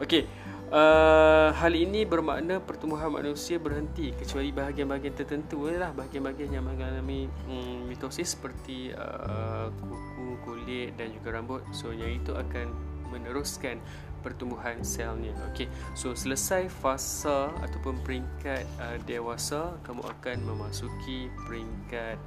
Okey, 0.00 0.24
uh, 0.70 1.50
hal 1.52 1.72
ini 1.74 2.06
bermakna 2.06 2.62
pertumbuhan 2.62 3.12
manusia 3.12 3.60
berhenti 3.60 4.14
kecuali 4.14 4.54
bahagian-bahagian 4.54 5.14
tertentu 5.18 5.68
lah 5.68 5.92
bahagian-bahagian 5.92 6.56
yang 6.56 6.64
mengalami 6.64 7.28
um, 7.50 7.84
mitosis 7.90 8.38
seperti 8.38 8.94
uh, 8.94 9.68
kuku, 9.76 10.26
kulit 10.46 10.90
dan 10.96 11.12
juga 11.12 11.36
rambut. 11.36 11.60
So 11.74 11.92
yang 11.92 12.16
itu 12.16 12.32
akan 12.32 12.96
meneruskan 13.10 13.80
pertumbuhan 14.26 14.82
selnya. 14.82 15.30
Okey. 15.54 15.70
So 15.94 16.10
selesai 16.18 16.66
fasa 16.66 17.54
ataupun 17.62 18.02
peringkat 18.02 18.66
uh, 18.82 18.98
dewasa, 19.06 19.78
kamu 19.86 20.02
akan 20.02 20.36
memasuki 20.42 21.30
peringkat 21.46 22.18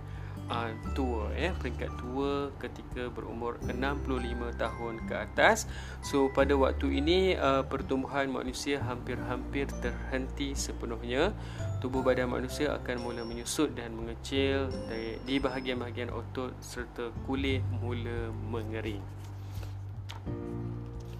uh, 0.48 0.72
tua 0.96 1.27
ya, 1.36 1.51
peringkat 1.60 1.91
tua 2.00 2.56
ketika 2.63 3.12
berumur 3.12 3.60
65 3.68 4.56
tahun 4.56 4.94
ke 5.12 5.13
atas. 5.27 5.68
So 6.00 6.32
pada 6.32 6.56
waktu 6.56 7.03
ini 7.03 7.36
uh, 7.36 7.68
pertumbuhan 7.68 8.32
manusia 8.32 8.79
hampir-hampir 8.79 9.68
terhenti 9.84 10.56
sepenuhnya. 10.56 11.36
Tubuh 11.84 12.03
badan 12.03 12.27
manusia 12.32 12.75
akan 12.75 13.03
mula 13.03 13.24
menyusut 13.24 13.72
dan 13.72 13.96
mengecil 13.96 14.68
di 15.24 15.39
bahagian-bahagian 15.39 16.12
otot 16.12 16.51
serta 16.60 17.08
kulit 17.24 17.63
mula 17.79 18.36
mengering. 18.51 19.00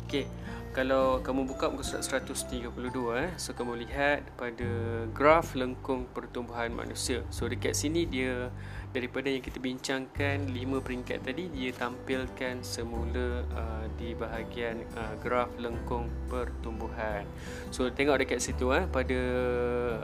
Okey. 0.10 0.26
Kalau 0.74 1.22
kamu 1.22 1.46
buka 1.46 1.70
muka 1.70 1.86
surat 1.86 2.26
132 2.26 2.66
eh 3.14 3.30
so 3.38 3.54
kamu 3.54 3.86
lihat 3.86 4.26
pada 4.42 4.66
graf 5.14 5.54
lengkung 5.54 6.10
pertumbuhan 6.10 6.74
manusia. 6.74 7.22
So 7.30 7.46
dekat 7.46 7.78
sini 7.78 8.10
dia 8.10 8.50
daripada 8.90 9.30
yang 9.30 9.46
kita 9.46 9.62
bincangkan 9.62 10.50
5 10.50 10.82
peringkat 10.82 11.22
tadi 11.22 11.54
dia 11.54 11.70
tampilkan 11.78 12.66
semula 12.66 13.46
uh, 13.54 13.86
di 14.02 14.18
bahagian 14.18 14.82
uh, 14.98 15.14
graf 15.22 15.54
lengkung 15.62 16.10
pertumbuhan. 16.26 17.30
So 17.70 17.94
tengok 17.94 18.26
dekat 18.26 18.42
situ 18.42 18.74
eh 18.74 18.90
pada 18.90 19.22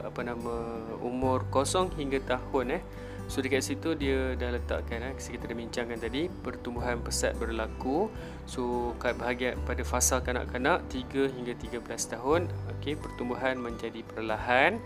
apa 0.06 0.22
nama 0.22 0.86
umur 1.02 1.50
kosong 1.50 1.90
hingga 1.98 2.22
tahun 2.30 2.78
eh 2.78 2.84
So 3.26 3.42
dekat 3.42 3.66
situ 3.66 3.98
dia 3.98 4.38
dah 4.38 4.54
letakkan 4.54 5.02
eh, 5.02 5.14
kita 5.18 5.50
dah 5.50 5.58
bincangkan 5.58 5.98
tadi 5.98 6.30
pertumbuhan 6.30 7.02
pesat 7.02 7.34
berlaku. 7.42 8.14
So 8.46 8.94
kat 9.02 9.18
bahagian 9.18 9.58
pada 9.66 9.82
fasa 9.82 10.22
kanak-kanak 10.22 10.86
3 10.94 11.34
hingga 11.34 11.54
13 11.58 12.14
tahun, 12.14 12.48
okey 12.78 12.94
pertumbuhan 13.02 13.58
menjadi 13.58 14.06
perlahan. 14.06 14.78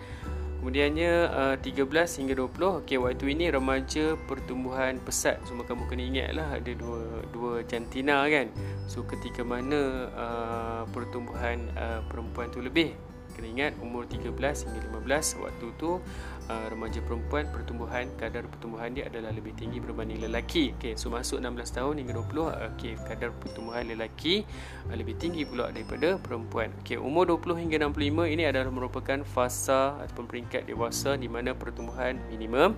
Kemudiannya 0.59 1.31
uh, 1.31 1.55
13 1.55 1.87
hingga 2.19 2.35
20, 2.35 2.83
okey 2.83 2.99
waktu 2.99 3.31
ini 3.31 3.47
remaja 3.47 4.19
pertumbuhan 4.27 4.99
pesat. 4.99 5.39
So 5.47 5.55
kamu 5.55 5.87
kena 5.87 6.03
ingatlah 6.03 6.47
ada 6.59 6.71
dua 6.75 7.23
dua 7.31 7.63
jantina 7.63 8.27
kan. 8.27 8.51
So 8.87 9.07
ketika 9.07 9.43
mana 9.43 10.11
uh, 10.15 10.83
pertumbuhan 10.91 11.71
uh, 11.79 12.03
perempuan 12.11 12.51
tu 12.51 12.59
lebih 12.59 12.91
kena 13.39 13.47
ingat 13.55 13.73
umur 13.79 14.03
13 14.03 14.35
hingga 14.35 14.79
15 14.99 15.39
waktu 15.39 15.67
tu 15.79 16.03
uh, 16.49 16.67
remaja 16.67 16.99
perempuan 17.05 17.45
pertumbuhan 17.53 18.09
kadar 18.17 18.43
pertumbuhan 18.49 18.91
dia 18.91 19.05
adalah 19.07 19.29
lebih 19.29 19.53
tinggi 19.55 19.77
berbanding 19.77 20.19
lelaki. 20.19 20.73
Okey, 20.75 20.97
so 20.97 21.13
masuk 21.13 21.37
16 21.39 21.77
tahun 21.77 21.93
hingga 22.01 22.13
20 22.17 22.75
okey 22.75 22.93
kadar 23.05 23.29
pertumbuhan 23.37 23.85
lelaki 23.85 24.43
uh, 24.89 24.95
lebih 24.97 25.15
tinggi 25.21 25.45
pula 25.45 25.69
daripada 25.69 26.17
perempuan. 26.17 26.73
Okey, 26.81 26.97
umur 26.97 27.29
20 27.29 27.61
hingga 27.61 27.77
65 27.87 28.33
ini 28.33 28.43
adalah 28.49 28.73
merupakan 28.73 29.21
fasa 29.23 29.95
ataupun 30.01 30.25
peringkat 30.25 30.65
dewasa 30.65 31.15
di 31.15 31.29
mana 31.29 31.53
pertumbuhan 31.53 32.17
minimum. 32.27 32.73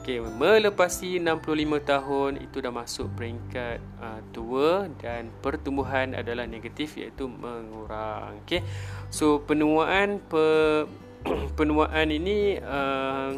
Okey, 0.00 0.24
melepasi 0.24 1.20
65 1.20 1.84
tahun 1.84 2.32
itu 2.40 2.56
dah 2.64 2.72
masuk 2.72 3.12
peringkat 3.20 3.78
uh, 4.00 4.24
tua 4.32 4.88
dan 4.96 5.28
pertumbuhan 5.44 6.16
adalah 6.16 6.48
negatif 6.48 6.96
iaitu 6.96 7.28
mengurang. 7.28 8.40
Okey. 8.42 8.64
So 9.12 9.44
penuaan 9.44 10.24
pe 10.24 10.88
penuaan 11.58 12.08
ini 12.08 12.56
uh, 12.60 13.36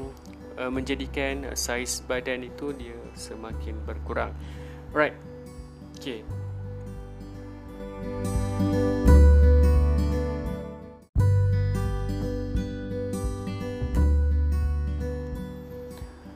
uh, 0.59 0.71
menjadikan 0.71 1.55
saiz 1.59 2.03
badan 2.07 2.47
itu 2.47 2.71
dia 2.77 2.99
semakin 3.14 3.77
berkurang. 3.83 4.33
Right. 4.92 5.16
Okay. 5.99 6.23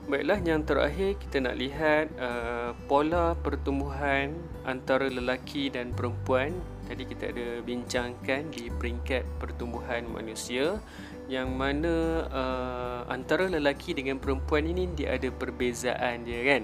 Baiklah, 0.07 0.39
yang 0.47 0.63
terakhir 0.63 1.19
kita 1.19 1.43
nak 1.43 1.59
lihat 1.59 2.07
uh, 2.15 2.79
pola 2.87 3.35
pertumbuhan 3.43 4.39
antara 4.63 5.11
lelaki 5.11 5.67
dan 5.67 5.91
perempuan. 5.91 6.55
Tadi 6.87 7.03
kita 7.03 7.35
ada 7.35 7.47
bincangkan 7.67 8.55
di 8.55 8.71
peringkat 8.71 9.27
pertumbuhan 9.43 10.07
manusia 10.07 10.79
yang 11.27 11.59
mana 11.59 12.23
uh, 12.31 13.01
antara 13.11 13.51
lelaki 13.51 13.91
dengan 13.91 14.23
perempuan 14.23 14.71
ini 14.71 14.87
dia 14.95 15.19
ada 15.19 15.27
perbezaan 15.35 16.23
dia 16.23 16.41
kan? 16.47 16.63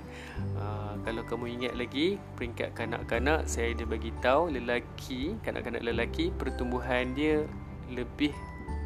Uh, 0.55 0.95
kalau 1.03 1.27
kamu 1.27 1.59
ingat 1.59 1.75
lagi 1.75 2.23
peringkat 2.39 2.71
kanak-kanak 2.79 3.51
saya 3.51 3.75
ada 3.75 3.83
bagi 3.83 4.15
tahu 4.23 4.55
lelaki 4.55 5.35
kanak-kanak 5.43 5.83
lelaki 5.83 6.31
pertumbuhan 6.31 7.11
dia 7.19 7.43
lebih 7.91 8.31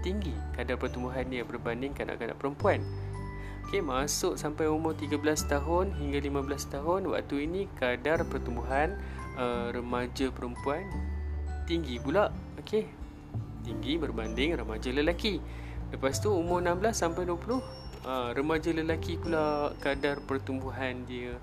tinggi 0.00 0.32
kadar 0.56 0.80
pertumbuhan 0.80 1.28
dia 1.28 1.44
berbanding 1.44 1.92
kanak-kanak 1.92 2.40
perempuan. 2.40 2.80
Okey 3.68 3.82
masuk 3.82 4.38
sampai 4.38 4.70
umur 4.70 4.94
13 4.94 5.20
tahun 5.50 5.90
hingga 5.98 6.22
15 6.22 6.72
tahun 6.72 7.00
waktu 7.10 7.50
ini 7.50 7.66
kadar 7.76 8.22
pertumbuhan 8.24 8.94
uh, 9.36 9.74
remaja 9.74 10.30
perempuan 10.30 10.86
tinggi 11.66 11.98
pula. 12.00 12.30
Okey. 12.62 12.86
Tinggi 13.66 13.98
berbanding 13.98 14.54
remaja 14.54 14.94
lelaki. 14.94 15.42
Lepas 15.90 16.22
tu 16.22 16.30
umur 16.34 16.62
16 16.62 16.94
sampai 16.94 17.26
20 17.26 17.36
uh, 18.06 18.30
Remaja 18.34 18.70
lelaki 18.74 19.18
pula 19.18 19.74
kadar 19.82 20.22
pertumbuhan 20.22 21.06
dia 21.06 21.34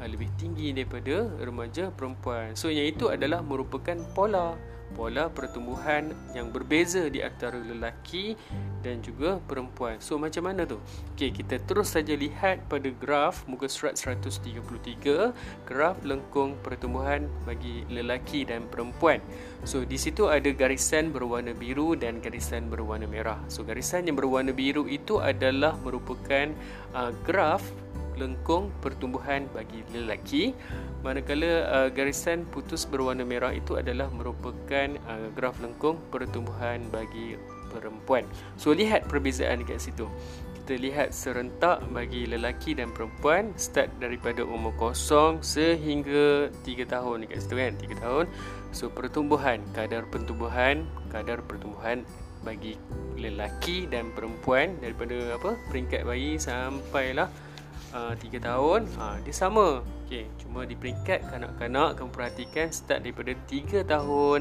uh, 0.00 0.08
Lebih 0.08 0.28
tinggi 0.38 0.74
daripada 0.74 1.28
remaja 1.40 1.92
perempuan 1.92 2.54
So 2.58 2.68
yang 2.68 2.88
itu 2.90 3.08
adalah 3.08 3.40
merupakan 3.40 3.96
pola 4.12 4.54
pola 4.92 5.32
pertumbuhan 5.32 6.12
yang 6.36 6.52
berbeza 6.52 7.08
di 7.08 7.24
antara 7.24 7.56
lelaki 7.56 8.36
dan 8.84 9.00
juga 9.00 9.40
perempuan. 9.48 9.98
So 9.98 10.20
macam 10.20 10.52
mana 10.52 10.68
tu? 10.68 10.78
Okey, 11.16 11.32
kita 11.32 11.58
terus 11.64 11.96
saja 11.96 12.12
lihat 12.12 12.68
pada 12.68 12.92
graf 12.92 13.42
muka 13.48 13.66
surat 13.66 13.96
133, 13.96 15.32
graf 15.64 15.96
lengkung 16.04 16.60
pertumbuhan 16.60 17.26
bagi 17.48 17.88
lelaki 17.88 18.44
dan 18.44 18.68
perempuan. 18.68 19.18
So 19.64 19.82
di 19.82 19.96
situ 19.96 20.28
ada 20.28 20.52
garisan 20.52 21.10
berwarna 21.10 21.56
biru 21.56 21.96
dan 21.96 22.20
garisan 22.20 22.68
berwarna 22.68 23.08
merah. 23.08 23.40
So 23.48 23.64
garisan 23.64 24.06
yang 24.06 24.20
berwarna 24.20 24.52
biru 24.52 24.84
itu 24.86 25.18
adalah 25.18 25.74
merupakan 25.80 26.52
uh, 26.92 27.10
graf 27.24 27.64
lengkung 28.16 28.74
pertumbuhan 28.80 29.48
bagi 29.52 29.84
lelaki. 29.92 30.52
Manakala 31.02 31.52
uh, 31.66 31.88
garisan 31.90 32.46
putus 32.46 32.86
berwarna 32.86 33.26
merah 33.26 33.50
itu 33.50 33.78
adalah 33.78 34.06
merupakan 34.12 34.88
uh, 35.08 35.28
graf 35.34 35.58
lengkung 35.58 35.98
pertumbuhan 36.12 36.84
bagi 36.92 37.36
perempuan. 37.72 38.28
So 38.60 38.76
lihat 38.76 39.08
perbezaan 39.08 39.64
dekat 39.64 39.80
situ. 39.80 40.06
Kita 40.62 40.78
lihat 40.78 41.10
serentak 41.10 41.82
bagi 41.90 42.22
lelaki 42.30 42.78
dan 42.78 42.94
perempuan 42.94 43.50
start 43.58 43.90
daripada 43.98 44.46
umur 44.46 44.70
kosong 44.78 45.42
sehingga 45.42 46.54
3 46.62 46.86
tahun 46.86 47.26
dekat 47.26 47.38
situ 47.42 47.54
kan 47.58 47.74
3 47.74 47.98
tahun. 47.98 48.24
So 48.70 48.86
pertumbuhan 48.86 49.58
kadar 49.74 50.06
pertumbuhan 50.06 50.86
kadar 51.10 51.42
pertumbuhan 51.42 52.06
bagi 52.46 52.78
lelaki 53.18 53.86
dan 53.86 54.10
perempuan 54.14 54.78
daripada 54.82 55.38
apa 55.38 55.54
peringkat 55.70 56.02
bayi 56.02 56.38
sampailah 56.38 57.30
uh, 57.90 58.14
3 58.14 58.38
tahun 58.38 58.80
uh, 58.96 59.18
Dia 59.26 59.34
sama 59.34 59.82
okay. 60.06 60.30
Cuma 60.38 60.62
di 60.62 60.78
peringkat 60.78 61.26
kanak-kanak 61.26 61.98
Kamu 61.98 62.10
perhatikan 62.14 62.70
start 62.70 63.02
daripada 63.02 63.34
3 63.50 63.82
tahun 63.82 64.40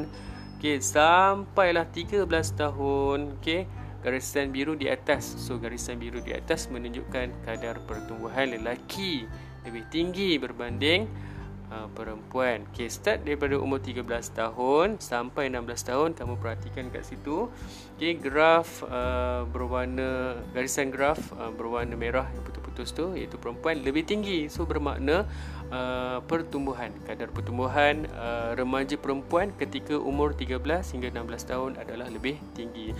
okay. 0.58 0.78
Sampailah 0.78 1.90
13 1.90 2.30
tahun 2.54 3.20
okay. 3.42 3.66
Garisan 4.02 4.54
biru 4.54 4.78
di 4.78 4.90
atas 4.90 5.26
So 5.42 5.58
garisan 5.58 6.02
biru 6.02 6.22
di 6.22 6.34
atas 6.34 6.70
menunjukkan 6.70 7.46
Kadar 7.46 7.82
pertumbuhan 7.86 8.54
lelaki 8.54 9.26
Lebih 9.66 9.84
tinggi 9.94 10.38
berbanding 10.42 11.31
uh, 11.72 11.88
Perempuan 11.96 12.68
okay. 12.70 12.92
Start 12.92 13.24
daripada 13.24 13.56
umur 13.58 13.80
13 13.80 14.04
tahun 14.36 15.00
Sampai 15.00 15.48
16 15.48 15.90
tahun 15.90 16.10
Kamu 16.14 16.38
perhatikan 16.38 16.92
kat 16.92 17.08
situ 17.08 17.48
okay. 17.96 18.20
Graf 18.20 18.84
uh, 18.86 19.48
berwarna 19.48 20.44
Garisan 20.52 20.92
graf 20.92 21.18
uh, 21.40 21.50
berwarna 21.50 21.96
merah 21.96 22.28
Yang 22.36 22.52
betul 22.52 22.62
putus 22.72 22.96
tu 22.96 23.12
iaitu 23.12 23.36
perempuan 23.36 23.84
lebih 23.84 24.08
tinggi 24.08 24.48
so 24.48 24.64
bermakna 24.64 25.28
uh, 25.76 26.24
pertumbuhan 26.24 26.96
kadar 27.04 27.28
pertumbuhan 27.28 28.08
uh, 28.16 28.56
remaja 28.56 28.96
perempuan 28.96 29.52
ketika 29.60 30.00
umur 30.00 30.32
13 30.32 30.64
hingga 30.96 31.12
16 31.12 31.52
tahun 31.52 31.72
adalah 31.76 32.08
lebih 32.08 32.40
tinggi 32.56 32.96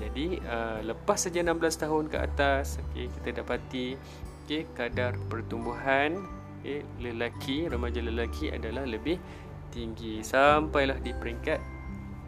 jadi 0.00 0.40
uh, 0.48 0.80
lepas 0.82 1.28
saja 1.28 1.44
16 1.44 1.84
tahun 1.84 2.04
ke 2.08 2.16
atas 2.16 2.80
okey 2.90 3.12
kita 3.20 3.44
dapati 3.44 4.00
okey 4.48 4.64
kadar 4.72 5.12
pertumbuhan 5.28 6.39
okey 6.60 6.84
lelaki 7.00 7.66
remaja 7.72 8.04
lelaki 8.04 8.52
adalah 8.52 8.84
lebih 8.84 9.16
tinggi. 9.72 10.20
Sampailah 10.20 11.00
di 11.00 11.16
peringkat 11.16 11.60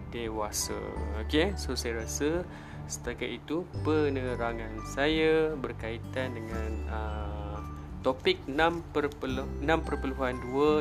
dewasa. 0.09 0.81
Okey 1.21 1.53
so 1.61 1.77
saya 1.77 2.01
rasa 2.01 2.49
setakat 2.89 3.45
itu 3.45 3.69
penerangan 3.85 4.83
saya 4.91 5.55
berkaitan 5.55 6.35
dengan 6.35 6.71
uh, 6.91 7.59
topik 8.03 8.43
6.2 8.51 9.23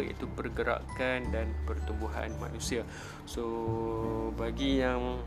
iaitu 0.10 0.26
pergerakan 0.34 1.20
dan 1.30 1.54
pertumbuhan 1.70 2.34
manusia. 2.42 2.82
So 3.30 3.46
bagi 4.36 4.82
yang 4.82 5.22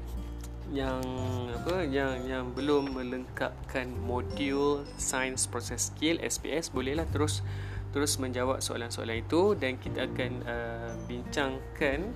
yang 0.72 1.04
apa 1.52 1.84
yang 1.84 2.24
yang 2.24 2.44
belum 2.56 2.96
melengkapkan 2.96 3.92
modul 4.00 4.82
science 4.96 5.44
process 5.44 5.92
skill 5.92 6.16
SPS 6.24 6.72
bolehlah 6.72 7.04
terus 7.12 7.44
terus 7.94 8.18
menjawab 8.18 8.58
soalan-soalan 8.58 9.22
itu 9.22 9.54
dan 9.54 9.78
kita 9.78 10.10
akan 10.10 10.32
uh, 10.42 10.90
bincangkan. 11.06 12.10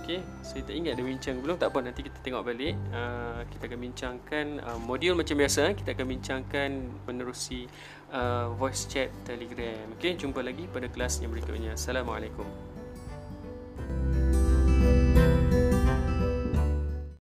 Okey 0.00 0.22
saya 0.40 0.62
tak 0.64 0.74
ingat 0.80 0.96
ada 0.96 1.04
bincang 1.04 1.36
belum? 1.44 1.60
Tak 1.60 1.76
apa 1.76 1.78
nanti 1.84 2.00
kita 2.00 2.16
tengok 2.24 2.42
balik. 2.48 2.72
Uh, 2.88 3.44
kita 3.52 3.68
akan 3.68 3.80
bincangkan 3.84 4.46
uh, 4.64 4.80
modul 4.80 5.12
macam 5.12 5.36
biasa. 5.36 5.76
Kita 5.76 5.92
akan 5.92 6.06
bincangkan 6.08 6.70
menerusi 7.04 7.68
uh, 8.16 8.48
voice 8.56 8.88
chat 8.88 9.12
telegram. 9.28 9.92
Okey 10.00 10.16
jumpa 10.16 10.40
lagi 10.40 10.64
pada 10.72 10.88
kelas 10.88 11.20
yang 11.20 11.36
berikutnya. 11.36 11.76
Assalamualaikum 11.76 12.69